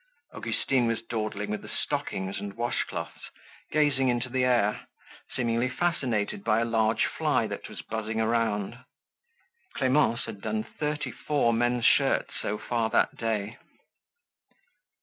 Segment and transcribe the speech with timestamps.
[0.33, 3.29] Augustine was dawdling with the stockings and washcloths,
[3.71, 4.87] gazing into the air,
[5.35, 8.79] seemingly fascinated by a large fly that was buzzing around.
[9.75, 13.57] Clemence had done thirty four men's shirts so far that day.